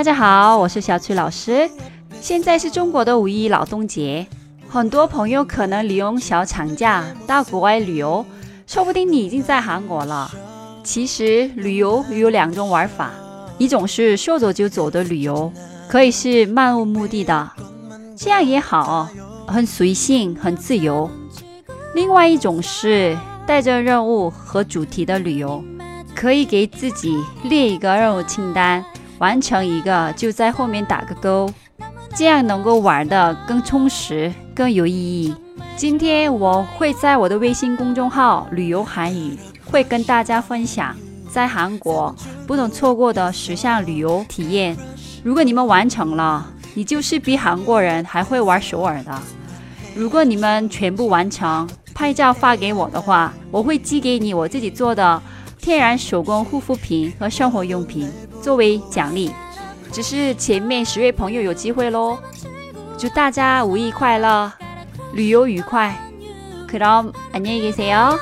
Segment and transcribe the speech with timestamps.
[0.00, 1.70] 大家好，我是小崔老师。
[2.22, 4.26] 现在是中国的五一劳动节，
[4.66, 8.24] 很多朋友可能利用小长假到国外旅游，
[8.66, 10.30] 说不定你已经在韩国了。
[10.82, 13.10] 其实旅游有两种玩法，
[13.58, 15.52] 一种是说走就走的旅游，
[15.86, 17.50] 可以是漫无目的的，
[18.16, 19.06] 这样也好，
[19.46, 21.10] 很随性、很自由。
[21.94, 23.14] 另外一种是
[23.46, 25.62] 带着任务和主题的旅游，
[26.14, 28.82] 可以给自己列一个任务清单。
[29.20, 31.52] 完成一个就在后面打个勾，
[32.16, 35.34] 这样能够玩得更充实、更有意义。
[35.76, 39.38] 今天我会在我的微信公众号“旅游韩语”
[39.70, 40.96] 会跟大家分享
[41.30, 42.14] 在韩国
[42.46, 44.74] 不能错过的十项旅游体验。
[45.22, 49.12] 如果你们完成了，你就是比韩国人还会玩首尔的。
[49.94, 55.22] 如果你们全部完成，拍照发给我的话，我会寄给你我自己做的。
[55.60, 58.10] 天然手工护肤品和生活用品
[58.41, 59.31] 作为奖励，
[59.91, 62.17] 只是前面十位朋友有机会喽！
[62.97, 64.51] 祝大家五一快乐，
[65.13, 65.95] 旅游愉快！
[66.67, 68.17] 그럼안녕히계세요